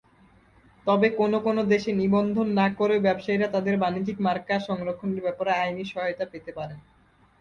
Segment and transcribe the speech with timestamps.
[0.87, 6.25] তবে কোনও কোনও দেশে নিবন্ধন না করেও ব্যবসায়ীরা তাদের বাণিজ্যিক মার্কা সংরক্ষণের ব্যাপারে আইনি সহায়তা
[6.31, 6.79] পেতে পারেন।